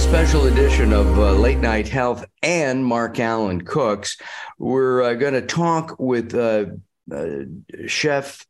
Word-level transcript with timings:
special 0.00 0.46
edition 0.46 0.92
of 0.92 1.06
uh, 1.18 1.32
Late 1.32 1.58
Night 1.58 1.86
Health 1.86 2.24
and 2.42 2.84
Mark 2.84 3.16
Alyn 3.16 3.64
Cooks. 3.64 4.16
We're 4.58 5.02
uh, 5.02 5.14
going 5.14 5.34
to 5.34 5.42
talk 5.42 5.96
with 5.98 6.34
uh, 6.34 6.66
uh 7.12 7.40
Chef 7.86 8.44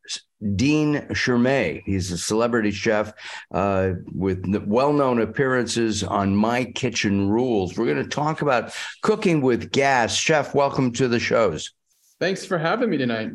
Dean 0.55 0.97
Sheremet. 1.11 1.83
He's 1.85 2.13
a 2.13 2.19
celebrity 2.19 2.71
chef 2.71 3.13
uh, 3.51 3.93
with 4.15 4.47
well 4.65 4.93
known 4.93 5.21
appearances 5.21 6.05
on 6.05 6.37
My 6.37 6.65
Kitchen 6.65 7.29
Rules. 7.29 7.77
We're 7.77 7.93
going 7.93 8.05
to 8.05 8.09
talk 8.09 8.43
about 8.43 8.73
cooking 9.03 9.41
with 9.41 9.73
gas. 9.73 10.15
Chef, 10.15 10.55
welcome 10.55 10.93
to 10.93 11.09
the 11.09 11.19
shows. 11.19 11.73
Thanks 12.21 12.45
for 12.47 12.59
having 12.59 12.91
me 12.91 12.97
tonight. 12.97 13.33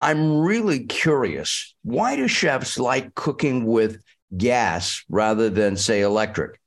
I'm 0.00 0.38
really 0.40 0.86
curious. 0.86 1.74
Why 1.82 2.16
do 2.16 2.26
chefs 2.28 2.78
like 2.78 3.14
cooking 3.14 3.66
with 3.66 4.02
gas 4.36 5.04
rather 5.08 5.50
than, 5.50 5.76
say, 5.76 6.00
electric? 6.00 6.58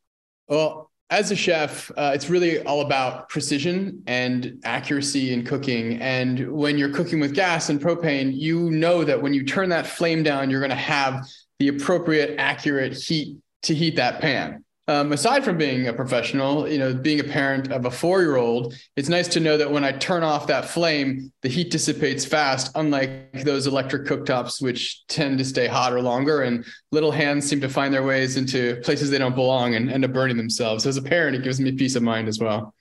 Well, 0.47 0.91
as 1.09 1.31
a 1.31 1.35
chef, 1.35 1.89
uh, 1.95 2.11
it's 2.13 2.29
really 2.29 2.61
all 2.63 2.81
about 2.81 3.29
precision 3.29 4.03
and 4.07 4.59
accuracy 4.65 5.31
in 5.31 5.45
cooking. 5.45 6.01
And 6.01 6.51
when 6.51 6.77
you're 6.77 6.93
cooking 6.93 7.19
with 7.19 7.33
gas 7.33 7.69
and 7.69 7.79
propane, 7.79 8.33
you 8.35 8.69
know 8.71 9.03
that 9.05 9.21
when 9.21 9.33
you 9.33 9.45
turn 9.45 9.69
that 9.69 9.87
flame 9.87 10.21
down, 10.23 10.49
you're 10.49 10.59
going 10.59 10.69
to 10.69 10.75
have 10.75 11.25
the 11.59 11.69
appropriate, 11.69 12.35
accurate 12.37 12.93
heat 12.93 13.37
to 13.63 13.73
heat 13.73 13.95
that 13.95 14.19
pan 14.21 14.63
um, 14.89 15.11
aside 15.11 15.43
from 15.43 15.57
being 15.57 15.87
a 15.87 15.93
professional, 15.93 16.67
you 16.67 16.77
know, 16.77 16.93
being 16.93 17.19
a 17.19 17.23
parent 17.23 17.71
of 17.71 17.85
a 17.85 17.91
four 17.91 18.21
year 18.21 18.37
old, 18.37 18.73
it's 18.95 19.09
nice 19.09 19.27
to 19.29 19.41
know 19.41 19.57
that 19.57 19.69
when 19.69 19.83
I 19.83 19.91
turn 19.91 20.23
off 20.23 20.47
that 20.47 20.65
flame, 20.65 21.31
the 21.41 21.49
heat 21.49 21.71
dissipates 21.71 22.23
fast, 22.23 22.71
unlike 22.75 23.43
those 23.43 23.67
electric 23.67 24.05
cooktops, 24.05 24.61
which 24.61 25.05
tend 25.07 25.39
to 25.39 25.45
stay 25.45 25.67
hotter 25.67 26.01
longer. 26.01 26.43
And 26.43 26.65
little 26.91 27.11
hands 27.11 27.49
seem 27.49 27.59
to 27.61 27.69
find 27.69 27.93
their 27.93 28.03
ways 28.03 28.37
into 28.37 28.77
places 28.77 29.09
they 29.09 29.17
don't 29.17 29.35
belong 29.35 29.75
and 29.75 29.91
end 29.91 30.05
up 30.05 30.13
burning 30.13 30.37
themselves. 30.37 30.83
So 30.83 30.89
as 30.89 30.97
a 30.97 31.01
parent, 31.01 31.35
it 31.35 31.43
gives 31.43 31.59
me 31.59 31.73
peace 31.73 31.95
of 31.95 32.03
mind 32.03 32.29
as 32.29 32.39
well. 32.39 32.73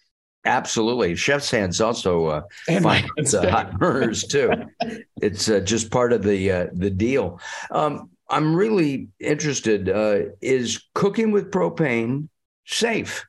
Absolutely, 0.44 1.16
chef's 1.16 1.50
hands 1.50 1.80
also 1.80 2.26
uh, 2.26 2.42
find 2.80 3.08
the 3.16 3.50
hot 3.50 3.80
burners 3.80 4.22
too. 4.22 4.52
it's 5.20 5.48
uh, 5.48 5.58
just 5.58 5.90
part 5.90 6.12
of 6.12 6.22
the 6.22 6.52
uh, 6.52 6.66
the 6.72 6.88
deal. 6.88 7.40
Um, 7.72 8.10
I'm 8.28 8.54
really 8.54 9.08
interested. 9.20 9.88
Uh, 9.88 10.30
is 10.40 10.84
cooking 10.94 11.30
with 11.30 11.50
propane 11.50 12.28
safe? 12.64 13.24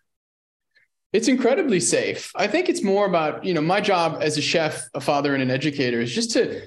It's 1.14 1.28
incredibly 1.28 1.80
safe. 1.80 2.32
I 2.36 2.48
think 2.48 2.70
it's 2.70 2.84
more 2.84 3.06
about, 3.06 3.44
you 3.46 3.54
know, 3.54 3.62
my 3.62 3.80
job 3.80 4.20
as 4.22 4.38
a 4.38 4.42
chef, 4.42 4.88
a 4.94 5.00
father, 5.00 5.34
and 5.34 5.42
an 5.42 5.50
educator 5.50 6.02
is 6.02 6.14
just 6.14 6.32
to 6.32 6.62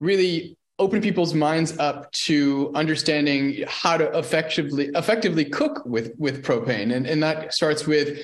really 0.00 0.56
open 0.78 1.00
people's 1.00 1.34
minds 1.34 1.78
up 1.78 2.10
to 2.12 2.72
understanding 2.74 3.64
how 3.68 3.96
to 3.96 4.18
effectively 4.18 4.90
effectively 4.94 5.44
cook 5.44 5.84
with 5.84 6.12
with 6.18 6.44
propane. 6.44 6.94
And, 6.94 7.06
and 7.06 7.22
that 7.22 7.54
starts 7.54 7.86
with 7.86 8.18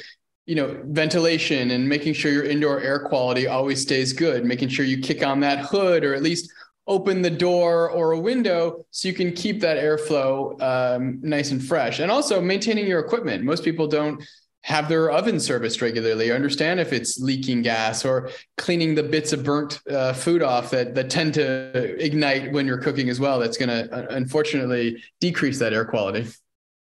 you 0.46 0.55
know 0.55 0.80
ventilation 0.86 1.70
and 1.72 1.88
making 1.88 2.14
sure 2.14 2.33
your 2.33 2.44
indoor 2.44 2.80
air 2.80 3.00
quality 3.00 3.46
always 3.46 3.83
stays 3.83 4.14
good 4.14 4.46
making 4.46 4.70
sure 4.70 4.86
you 4.86 4.98
kick 4.98 5.22
on 5.22 5.40
that 5.40 5.58
hood 5.58 6.05
or 6.05 6.14
at 6.14 6.22
least 6.22 6.50
open 6.89 7.22
the 7.22 7.31
door 7.31 7.91
or 7.91 8.12
a 8.12 8.19
window 8.19 8.84
so 8.91 9.08
you 9.08 9.14
can 9.14 9.33
keep 9.33 9.61
that 9.61 9.77
airflow 9.77 10.61
um, 10.61 11.20
nice 11.22 11.50
and 11.50 11.62
fresh. 11.62 12.00
And 12.00 12.11
also 12.11 12.41
maintaining 12.41 12.86
your 12.86 12.98
equipment. 12.98 13.45
Most 13.45 13.62
people 13.62 13.86
don't 13.86 14.22
have 14.62 14.89
their 14.89 15.11
oven 15.11 15.39
serviced 15.39 15.80
regularly. 15.80 16.33
Understand 16.33 16.80
if 16.80 16.92
it's 16.92 17.20
leaking 17.20 17.62
gas 17.62 18.05
or 18.05 18.30
cleaning 18.56 18.95
the 18.95 19.03
bits 19.03 19.33
of 19.33 19.45
burnt 19.45 19.80
uh, 19.89 20.12
food 20.12 20.42
off 20.42 20.70
that 20.70 20.95
that 20.95 21.11
tend 21.11 21.34
to 21.34 22.05
ignite 22.05 22.53
when 22.53 22.67
you're 22.67 22.78
cooking 22.78 23.08
as 23.08 23.20
well. 23.20 23.39
That's 23.39 23.56
going 23.56 23.69
to 23.69 23.95
uh, 23.95 24.06
unfortunately 24.11 25.02
decrease 25.20 25.58
that 25.61 25.73
air 25.73 25.84
quality. 25.84 26.27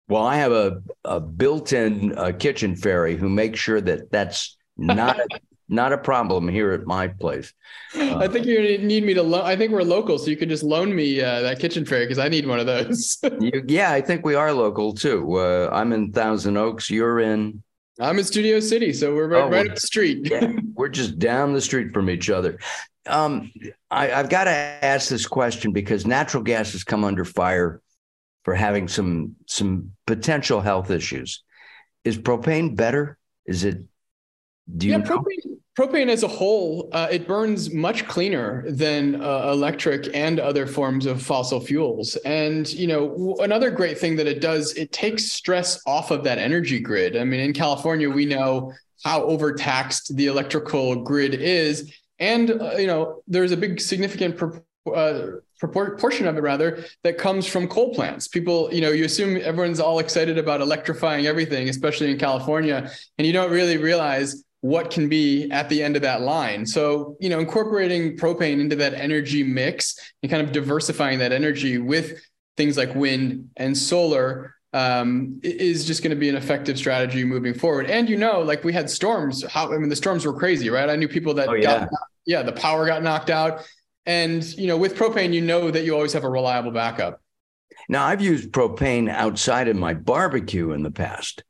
Well, 0.08 0.24
I 0.24 0.36
have 0.36 0.52
a, 0.52 0.82
a 1.04 1.18
built-in 1.18 2.16
uh, 2.16 2.32
kitchen 2.38 2.76
fairy 2.76 3.16
who 3.16 3.28
makes 3.28 3.58
sure 3.58 3.80
that 3.80 4.12
that's 4.12 4.56
not 4.76 5.18
a, 5.32 5.40
not 5.68 5.92
a 5.92 5.98
problem 5.98 6.48
here 6.48 6.72
at 6.72 6.86
my 6.86 7.08
place. 7.08 7.52
Uh, 7.94 8.16
I 8.18 8.28
think 8.28 8.46
you 8.46 8.78
need 8.78 9.04
me 9.04 9.14
to. 9.14 9.22
Lo- 9.22 9.44
I 9.44 9.56
think 9.56 9.72
we're 9.72 9.82
local, 9.82 10.18
so 10.18 10.30
you 10.30 10.36
could 10.36 10.48
just 10.48 10.62
loan 10.62 10.94
me 10.94 11.20
uh, 11.20 11.42
that 11.42 11.58
kitchen 11.58 11.84
fairy 11.84 12.04
because 12.04 12.18
I 12.18 12.28
need 12.28 12.46
one 12.46 12.60
of 12.60 12.66
those. 12.66 13.18
you, 13.40 13.64
yeah, 13.66 13.92
I 13.92 14.00
think 14.00 14.24
we 14.24 14.34
are 14.34 14.52
local 14.52 14.92
too. 14.92 15.38
Uh, 15.38 15.70
I'm 15.72 15.92
in 15.92 16.12
Thousand 16.12 16.56
Oaks. 16.56 16.90
You're 16.90 17.20
in. 17.20 17.62
I'm 17.98 18.18
in 18.18 18.24
Studio 18.24 18.60
City, 18.60 18.92
so 18.92 19.14
we're 19.14 19.28
right, 19.28 19.42
oh, 19.42 19.48
right 19.48 19.68
up 19.68 19.74
the 19.74 19.80
street. 19.80 20.30
yeah, 20.30 20.52
we're 20.74 20.88
just 20.88 21.18
down 21.18 21.54
the 21.54 21.60
street 21.60 21.92
from 21.92 22.10
each 22.10 22.28
other. 22.28 22.58
Um, 23.06 23.52
I, 23.90 24.12
I've 24.12 24.28
got 24.28 24.44
to 24.44 24.50
ask 24.50 25.08
this 25.08 25.26
question 25.26 25.72
because 25.72 26.06
natural 26.06 26.42
gas 26.42 26.72
has 26.72 26.84
come 26.84 27.04
under 27.04 27.24
fire 27.24 27.80
for 28.44 28.54
having 28.54 28.86
some 28.86 29.34
some 29.46 29.92
potential 30.06 30.60
health 30.60 30.90
issues. 30.90 31.42
Is 32.04 32.18
propane 32.18 32.76
better? 32.76 33.18
Is 33.46 33.64
it 33.64 33.78
do 34.74 34.88
you 34.88 34.94
yeah, 34.94 35.00
propane, 35.00 35.58
propane 35.78 36.08
as 36.08 36.24
a 36.24 36.28
whole, 36.28 36.88
uh, 36.92 37.06
it 37.10 37.28
burns 37.28 37.72
much 37.72 38.06
cleaner 38.08 38.64
than 38.68 39.22
uh, 39.22 39.50
electric 39.52 40.08
and 40.12 40.40
other 40.40 40.66
forms 40.66 41.06
of 41.06 41.22
fossil 41.22 41.60
fuels. 41.60 42.16
And 42.24 42.68
you 42.72 42.88
know, 42.88 43.08
w- 43.10 43.36
another 43.36 43.70
great 43.70 43.96
thing 43.96 44.16
that 44.16 44.26
it 44.26 44.40
does, 44.40 44.72
it 44.74 44.90
takes 44.90 45.30
stress 45.30 45.80
off 45.86 46.10
of 46.10 46.24
that 46.24 46.38
energy 46.38 46.80
grid. 46.80 47.16
I 47.16 47.22
mean, 47.22 47.40
in 47.40 47.52
California, 47.52 48.10
we 48.10 48.26
know 48.26 48.72
how 49.04 49.22
overtaxed 49.22 50.16
the 50.16 50.26
electrical 50.26 50.96
grid 50.96 51.34
is, 51.34 51.94
and 52.18 52.50
uh, 52.50 52.72
you 52.76 52.88
know, 52.88 53.22
there's 53.28 53.52
a 53.52 53.56
big 53.56 53.80
significant. 53.80 54.36
Pro- 54.36 54.62
uh, 54.92 55.32
proportion 55.58 56.28
of 56.28 56.36
it 56.36 56.42
rather 56.42 56.84
that 57.02 57.16
comes 57.16 57.46
from 57.46 57.66
coal 57.66 57.94
plants 57.94 58.28
people 58.28 58.72
you 58.72 58.80
know 58.80 58.90
you 58.90 59.04
assume 59.04 59.36
everyone's 59.38 59.80
all 59.80 59.98
excited 59.98 60.36
about 60.36 60.60
electrifying 60.60 61.26
everything 61.26 61.70
especially 61.70 62.10
in 62.10 62.18
california 62.18 62.90
and 63.16 63.26
you 63.26 63.32
don't 63.32 63.50
really 63.50 63.78
realize 63.78 64.44
what 64.66 64.90
can 64.90 65.08
be 65.08 65.48
at 65.52 65.68
the 65.68 65.80
end 65.80 65.94
of 65.94 66.02
that 66.02 66.22
line. 66.22 66.66
So, 66.66 67.16
you 67.20 67.28
know, 67.28 67.38
incorporating 67.38 68.16
propane 68.16 68.60
into 68.60 68.74
that 68.76 68.94
energy 68.94 69.44
mix 69.44 69.96
and 70.22 70.30
kind 70.30 70.42
of 70.42 70.50
diversifying 70.50 71.20
that 71.20 71.30
energy 71.30 71.78
with 71.78 72.20
things 72.56 72.76
like 72.76 72.92
wind 72.96 73.50
and 73.56 73.78
solar 73.78 74.56
um, 74.72 75.40
is 75.44 75.84
just 75.84 76.02
going 76.02 76.10
to 76.10 76.16
be 76.16 76.28
an 76.28 76.34
effective 76.34 76.76
strategy 76.76 77.22
moving 77.22 77.54
forward. 77.54 77.88
And 77.88 78.08
you 78.08 78.16
know, 78.16 78.40
like 78.40 78.64
we 78.64 78.72
had 78.72 78.90
storms. 78.90 79.44
How 79.46 79.72
I 79.72 79.78
mean, 79.78 79.88
the 79.88 79.96
storms 79.96 80.26
were 80.26 80.36
crazy, 80.36 80.68
right? 80.68 80.90
I 80.90 80.96
knew 80.96 81.06
people 81.06 81.34
that 81.34 81.48
oh, 81.48 81.54
yeah. 81.54 81.80
got 81.80 81.88
yeah, 82.26 82.42
the 82.42 82.52
power 82.52 82.86
got 82.86 83.04
knocked 83.04 83.30
out. 83.30 83.64
And 84.04 84.42
you 84.58 84.66
know, 84.66 84.76
with 84.76 84.96
propane, 84.96 85.32
you 85.32 85.42
know 85.42 85.70
that 85.70 85.84
you 85.84 85.94
always 85.94 86.12
have 86.12 86.24
a 86.24 86.28
reliable 86.28 86.72
backup. 86.72 87.20
Now, 87.88 88.04
I've 88.04 88.20
used 88.20 88.50
propane 88.50 89.08
outside 89.08 89.68
of 89.68 89.76
my 89.76 89.94
barbecue 89.94 90.72
in 90.72 90.82
the 90.82 90.90
past. 90.90 91.44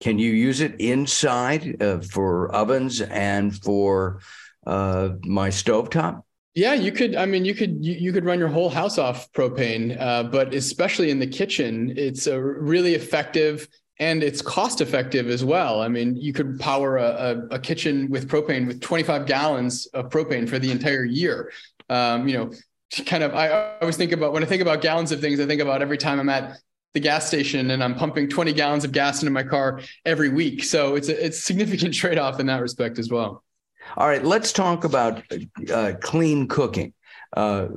Can 0.00 0.18
you 0.18 0.32
use 0.32 0.60
it 0.60 0.80
inside 0.80 1.82
uh, 1.82 2.00
for 2.00 2.54
ovens 2.54 3.00
and 3.00 3.56
for 3.62 4.20
uh, 4.66 5.10
my 5.24 5.48
stovetop? 5.48 6.22
Yeah, 6.54 6.74
you 6.74 6.92
could. 6.92 7.16
I 7.16 7.26
mean, 7.26 7.44
you 7.44 7.54
could 7.54 7.84
you, 7.84 7.94
you 7.94 8.12
could 8.12 8.24
run 8.24 8.38
your 8.38 8.48
whole 8.48 8.70
house 8.70 8.96
off 8.96 9.30
propane, 9.32 10.00
uh, 10.00 10.24
but 10.24 10.54
especially 10.54 11.10
in 11.10 11.18
the 11.18 11.26
kitchen, 11.26 11.92
it's 11.96 12.28
a 12.28 12.40
really 12.40 12.94
effective 12.94 13.66
and 13.98 14.22
it's 14.22 14.42
cost 14.42 14.80
effective 14.80 15.28
as 15.28 15.44
well. 15.44 15.80
I 15.80 15.88
mean, 15.88 16.16
you 16.16 16.32
could 16.32 16.58
power 16.58 16.96
a, 16.96 17.04
a, 17.50 17.54
a 17.56 17.58
kitchen 17.58 18.08
with 18.10 18.28
propane 18.28 18.66
with 18.66 18.80
25 18.80 19.26
gallons 19.26 19.86
of 19.86 20.10
propane 20.10 20.48
for 20.48 20.58
the 20.58 20.70
entire 20.70 21.04
year. 21.04 21.52
Um, 21.88 22.28
you 22.28 22.36
know, 22.36 22.52
kind 23.04 23.24
of. 23.24 23.34
I, 23.34 23.48
I 23.48 23.78
always 23.80 23.96
think 23.96 24.12
about 24.12 24.32
when 24.32 24.42
I 24.42 24.46
think 24.46 24.62
about 24.62 24.80
gallons 24.80 25.12
of 25.12 25.20
things, 25.20 25.40
I 25.40 25.46
think 25.46 25.60
about 25.60 25.82
every 25.82 25.98
time 25.98 26.20
I'm 26.20 26.28
at 26.28 26.58
the 26.94 27.00
gas 27.00 27.26
station 27.26 27.72
and 27.72 27.82
I'm 27.82 27.96
pumping 27.96 28.28
20 28.28 28.52
gallons 28.52 28.84
of 28.84 28.92
gas 28.92 29.20
into 29.20 29.32
my 29.32 29.42
car 29.42 29.80
every 30.04 30.28
week. 30.28 30.62
So 30.64 30.94
it's 30.94 31.08
a, 31.08 31.26
it's 31.26 31.42
significant 31.42 31.92
trade 32.02 32.18
off 32.18 32.40
in 32.40 32.46
that 32.46 32.62
respect 32.62 32.98
as 32.98 33.10
well. 33.10 33.42
All 33.96 34.08
right, 34.08 34.24
let's 34.24 34.52
talk 34.52 34.84
about 34.84 35.22
uh, 35.72 35.92
clean 36.00 36.48
cooking. 36.48 36.94
Uh, 37.36 37.68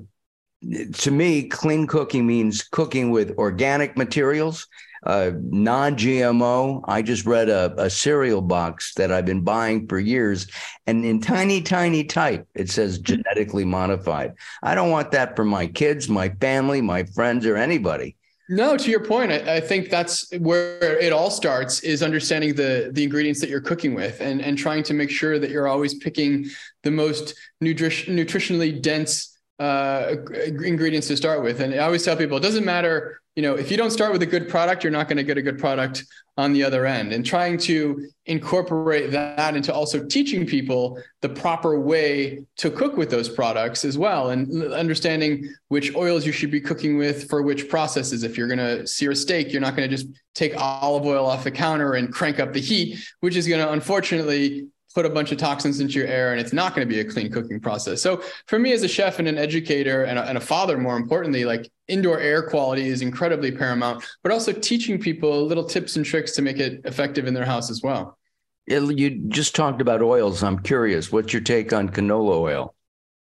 to 0.94 1.11
me, 1.11 1.47
clean 1.50 1.85
cooking 1.85 2.25
means 2.25 2.63
cooking 2.63 3.11
with 3.11 3.38
organic 3.38 3.97
materials, 3.97 4.67
uh, 5.05 5.31
non 5.35 5.96
GMO. 5.96 6.84
I 6.87 7.02
just 7.02 7.25
read 7.25 7.49
a, 7.49 7.73
a, 7.78 7.90
cereal 7.90 8.41
box 8.41 8.93
that 8.96 9.11
I've 9.11 9.25
been 9.25 9.41
buying 9.41 9.87
for 9.87 9.99
years, 9.99 10.47
and 10.87 11.05
in 11.05 11.22
tiny, 11.22 11.61
tiny 11.61 12.03
type, 12.03 12.47
it 12.55 12.70
says 12.70 12.97
genetically 12.97 13.66
modified. 13.66 14.34
I 14.63 14.73
don't 14.73 14.90
want 14.90 15.11
that 15.11 15.35
for 15.35 15.46
my 15.46 15.67
kids, 15.67 16.09
my 16.09 16.29
family, 16.29 16.81
my 16.81 17.03
friends, 17.03 17.46
or 17.46 17.55
anybody. 17.55 18.16
No, 18.49 18.78
to 18.78 18.90
your 18.90 19.03
point, 19.03 19.32
I, 19.32 19.55
I, 19.55 19.59
think 19.59 19.90
that's 19.90 20.32
where 20.40 20.97
it 20.99 21.11
all 21.11 21.29
starts 21.29 21.82
is 21.82 22.02
understanding 22.02 22.55
the 22.55 22.90
the 22.94 23.03
ingredients 23.03 23.41
that 23.41 23.49
you're 23.49 23.59
cooking 23.61 23.94
with 23.94 24.22
and 24.22 24.41
and 24.41 24.58
trying 24.58 24.84
to 24.84 24.94
make 24.94 25.09
sure 25.09 25.38
that 25.38 25.49
you're 25.49 25.67
always 25.67 25.96
picking 25.96 26.46
the 26.84 26.91
most 26.91 27.34
nutrition 27.59 28.16
nutritionally 28.16 28.82
dense 28.82 29.38
uh, 29.59 30.16
ingredients 30.64 31.08
to 31.08 31.17
start 31.17 31.44
with. 31.44 31.59
And 31.59 31.73
I 31.73 31.79
always 31.79 32.03
tell 32.03 32.16
people 32.16 32.38
it 32.38 32.44
doesn't 32.44 32.66
matter, 32.66 33.22
you 33.35 33.44
know, 33.44 33.55
if 33.55 33.70
you 33.70 33.76
don't 33.76 33.91
start 33.91 34.14
with 34.14 34.22
a 34.22 34.26
good 34.26 34.47
product, 34.47 34.84
you're 34.84 34.91
not 34.91 35.08
going 35.08 35.17
to 35.17 35.23
get 35.23 35.38
a 35.38 35.41
good 35.41 35.59
product 35.59 36.05
on 36.37 36.53
the 36.53 36.63
other 36.63 36.85
end. 36.85 37.13
And 37.13 37.25
trying 37.25 37.57
to 37.59 38.09
incorporate 38.28 39.11
that 39.11 39.55
into 39.55 39.73
also 39.73 40.05
teaching 40.05 40.45
people 40.45 41.01
the 41.22 41.29
proper 41.29 41.79
way 41.79 42.45
to 42.57 42.69
cook 42.69 42.95
with 42.95 43.09
those 43.09 43.28
products 43.28 43.84
as 43.84 43.97
well, 43.97 44.29
and 44.29 44.72
understanding 44.72 45.49
which 45.69 45.95
oils 45.95 46.25
you 46.25 46.31
should 46.31 46.51
be 46.51 46.61
cooking 46.61 46.97
with 46.97 47.28
for 47.29 47.41
which 47.41 47.69
processes. 47.69 48.23
If 48.23 48.37
you're 48.37 48.47
going 48.47 48.59
to 48.59 48.85
sear 48.85 49.11
a 49.11 49.16
steak, 49.16 49.51
you're 49.51 49.61
not 49.61 49.75
going 49.75 49.89
to 49.89 49.95
just 49.95 50.09
take 50.35 50.55
olive 50.55 51.05
oil 51.05 51.25
off 51.25 51.43
the 51.43 51.51
counter 51.51 51.93
and 51.93 52.13
crank 52.13 52.39
up 52.39 52.53
the 52.53 52.61
heat, 52.61 52.99
which 53.22 53.35
is 53.35 53.47
going 53.47 53.66
to 53.66 53.72
unfortunately 53.72 54.67
put 54.97 55.05
a 55.05 55.09
bunch 55.11 55.32
of 55.32 55.38
toxins 55.38 55.79
into 55.79 55.99
your 55.99 56.08
air 56.08 56.32
and 56.32 56.41
it's 56.41 56.53
not 56.53 56.73
going 56.73 56.88
to 56.88 56.91
be 56.91 57.02
a 57.02 57.05
clean 57.05 57.32
cooking 57.32 57.59
process. 57.59 58.02
So 58.02 58.23
for 58.47 58.58
me 58.58 58.72
as 58.72 58.82
a 58.82 58.88
chef 58.88 59.20
and 59.20 59.28
an 59.28 59.38
educator 59.38 60.05
and 60.05 60.17
a, 60.17 60.23
and 60.28 60.40
a, 60.40 60.41
father, 60.41 60.76
more 60.76 60.97
importantly, 60.97 61.46
like 61.46 61.70
indoor 61.88 62.20
air 62.20 62.41
quality 62.41 62.88
is 62.88 63.03
incredibly 63.03 63.52
paramount, 63.52 64.03
but 64.23 64.32
also 64.32 64.52
teaching 64.52 64.99
people 64.99 65.46
little 65.46 65.66
tips 65.66 65.97
and 65.97 66.03
tricks 66.03 66.32
to 66.32 66.41
make 66.41 66.58
it 66.58 66.82
effective 66.84 67.28
in 67.28 67.35
their 67.35 67.46
house 67.46 67.70
as 67.70 67.84
well. 67.84 68.17
You 68.66 69.11
just 69.28 69.55
talked 69.55 69.82
about 69.82 70.02
oils. 70.02 70.41
I'm 70.41 70.64
curious, 70.64 71.11
what's 71.11 71.32
your 71.32 71.44
take 71.44 71.72
on 71.73 71.90
canola 71.90 72.40
oil? 72.40 72.73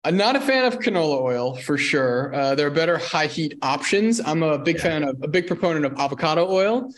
I'm 0.04 0.18
not 0.18 0.36
a 0.36 0.42
fan 0.42 0.66
of 0.66 0.80
canola 0.80 1.22
oil 1.22 1.56
for 1.56 1.78
sure. 1.78 2.36
Uh, 2.36 2.54
there 2.54 2.68
are 2.68 2.72
better 2.72 2.98
high 2.98 3.28
heat 3.28 3.58
options. 3.62 4.20
I'm 4.20 4.44
a 4.44 4.58
big 4.58 4.76
yeah. 4.76 4.82
fan 4.82 5.04
of 5.04 5.24
a 5.24 5.30
big 5.30 5.48
proponent 5.48 5.86
of 5.86 5.98
avocado 5.98 6.52
oil. 6.52 6.92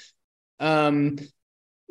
Um, 0.60 1.20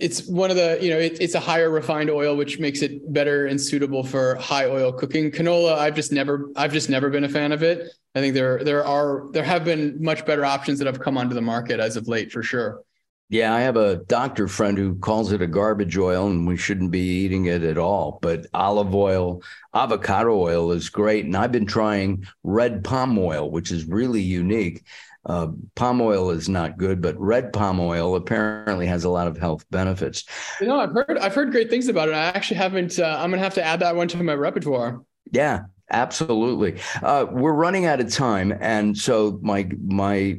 it's 0.02 0.26
one 0.26 0.50
of 0.50 0.56
the 0.56 0.78
you 0.82 0.90
know 0.90 0.98
it, 0.98 1.16
it's 1.20 1.36
a 1.36 1.40
higher 1.40 1.70
refined 1.70 2.10
oil 2.10 2.36
which 2.36 2.58
makes 2.58 2.82
it 2.82 3.12
better 3.12 3.46
and 3.46 3.60
suitable 3.60 4.02
for 4.02 4.34
high 4.34 4.66
oil 4.66 4.92
cooking. 4.92 5.30
Canola 5.30 5.78
i've 5.78 5.94
just 5.94 6.10
never 6.12 6.50
i've 6.56 6.72
just 6.72 6.90
never 6.90 7.08
been 7.08 7.24
a 7.24 7.28
fan 7.28 7.52
of 7.52 7.62
it. 7.62 7.88
I 8.14 8.20
think 8.20 8.34
there 8.34 8.62
there 8.64 8.84
are 8.84 9.30
there 9.30 9.44
have 9.44 9.64
been 9.64 10.02
much 10.02 10.26
better 10.26 10.44
options 10.44 10.80
that 10.80 10.86
have 10.86 11.00
come 11.00 11.16
onto 11.16 11.34
the 11.34 11.40
market 11.40 11.78
as 11.78 11.96
of 11.96 12.08
late 12.08 12.32
for 12.32 12.42
sure. 12.42 12.82
Yeah 13.28 13.54
i 13.54 13.60
have 13.60 13.76
a 13.76 13.98
doctor 14.08 14.48
friend 14.48 14.76
who 14.76 14.96
calls 14.96 15.30
it 15.30 15.40
a 15.40 15.46
garbage 15.46 15.96
oil 15.96 16.26
and 16.26 16.48
we 16.48 16.56
shouldn't 16.56 16.90
be 16.90 17.24
eating 17.24 17.46
it 17.46 17.62
at 17.62 17.78
all. 17.78 18.18
But 18.20 18.46
olive 18.52 18.94
oil 18.96 19.42
avocado 19.72 20.36
oil 20.36 20.72
is 20.72 20.90
great. 20.90 21.26
And 21.26 21.36
i've 21.36 21.52
been 21.52 21.66
trying 21.66 22.26
red 22.42 22.82
palm 22.82 23.16
oil 23.18 23.48
which 23.48 23.70
is 23.70 23.84
really 23.86 24.20
unique 24.20 24.84
uh, 25.24 25.48
palm 25.74 26.00
oil 26.00 26.30
is 26.30 26.48
not 26.48 26.78
good, 26.78 27.00
but 27.00 27.18
red 27.18 27.52
palm 27.52 27.78
oil 27.80 28.16
apparently 28.16 28.86
has 28.86 29.04
a 29.04 29.08
lot 29.08 29.28
of 29.28 29.38
health 29.38 29.64
benefits. 29.70 30.24
You 30.60 30.66
know, 30.66 30.80
I've 30.80 30.92
heard 30.92 31.18
I've 31.18 31.34
heard 31.34 31.52
great 31.52 31.70
things 31.70 31.88
about 31.88 32.08
it. 32.08 32.14
I 32.14 32.24
actually 32.24 32.56
haven't. 32.56 32.98
Uh, 32.98 33.16
I'm 33.18 33.30
gonna 33.30 33.42
have 33.42 33.54
to 33.54 33.64
add 33.64 33.80
that 33.80 33.94
one 33.94 34.08
to 34.08 34.22
my 34.22 34.34
repertoire. 34.34 35.02
Yeah, 35.30 35.64
absolutely. 35.90 36.80
Uh, 37.02 37.26
we're 37.30 37.52
running 37.52 37.86
out 37.86 38.00
of 38.00 38.10
time, 38.12 38.52
and 38.60 38.96
so 38.96 39.38
my 39.42 39.68
my 39.86 40.38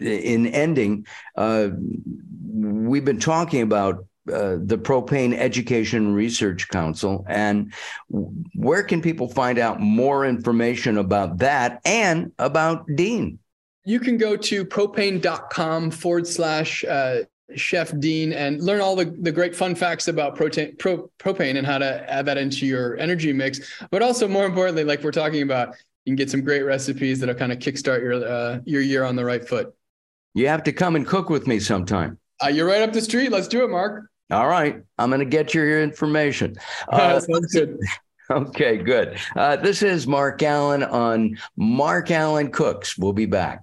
in 0.00 0.46
ending, 0.48 1.06
uh, 1.36 1.68
we've 2.52 3.04
been 3.04 3.20
talking 3.20 3.62
about 3.62 4.04
uh, 4.32 4.56
the 4.62 4.78
Propane 4.78 5.34
Education 5.34 6.14
Research 6.14 6.68
Council. 6.68 7.24
And 7.28 7.72
where 8.08 8.84
can 8.84 9.02
people 9.02 9.28
find 9.28 9.58
out 9.58 9.80
more 9.80 10.24
information 10.24 10.96
about 10.98 11.38
that 11.38 11.80
and 11.84 12.30
about 12.38 12.86
Dean? 12.94 13.40
You 13.84 13.98
can 13.98 14.16
go 14.16 14.36
to 14.36 14.64
propane.com 14.64 15.90
forward 15.90 16.26
slash 16.26 16.84
uh, 16.84 17.22
Chef 17.56 17.92
Dean 17.98 18.32
and 18.32 18.62
learn 18.62 18.80
all 18.80 18.96
the, 18.96 19.06
the 19.06 19.32
great 19.32 19.54
fun 19.54 19.74
facts 19.74 20.08
about 20.08 20.36
protein, 20.36 20.76
pro, 20.76 21.10
propane 21.18 21.58
and 21.58 21.66
how 21.66 21.78
to 21.78 22.10
add 22.10 22.26
that 22.26 22.38
into 22.38 22.66
your 22.66 22.96
energy 22.98 23.32
mix. 23.32 23.60
But 23.90 24.02
also, 24.02 24.28
more 24.28 24.46
importantly, 24.46 24.84
like 24.84 25.02
we're 25.02 25.10
talking 25.10 25.42
about, 25.42 25.74
you 26.04 26.10
can 26.10 26.16
get 26.16 26.30
some 26.30 26.42
great 26.42 26.62
recipes 26.62 27.20
that'll 27.20 27.34
kind 27.34 27.52
of 27.52 27.58
kickstart 27.58 28.00
your 28.00 28.24
uh, 28.24 28.60
your 28.64 28.82
year 28.82 29.04
on 29.04 29.16
the 29.16 29.24
right 29.24 29.46
foot. 29.46 29.74
You 30.34 30.48
have 30.48 30.62
to 30.64 30.72
come 30.72 30.96
and 30.96 31.06
cook 31.06 31.28
with 31.28 31.46
me 31.46 31.60
sometime. 31.60 32.18
Uh, 32.42 32.48
you're 32.48 32.66
right 32.66 32.82
up 32.82 32.92
the 32.92 33.00
street. 33.00 33.30
Let's 33.30 33.48
do 33.48 33.64
it, 33.64 33.70
Mark. 33.70 34.06
All 34.30 34.48
right. 34.48 34.82
I'm 34.98 35.10
going 35.10 35.20
to 35.20 35.26
get 35.26 35.54
your 35.54 35.82
information. 35.82 36.56
Uh, 36.88 37.20
Sounds 37.20 37.52
good. 37.52 37.78
Okay, 38.30 38.78
good. 38.78 39.18
Uh, 39.36 39.56
this 39.56 39.82
is 39.82 40.06
Mark 40.06 40.38
Alyn 40.38 40.90
on 40.90 41.36
Mark 41.56 42.08
Alyn 42.08 42.50
Cooks. 42.50 42.96
We'll 42.96 43.12
be 43.12 43.26
back. 43.26 43.62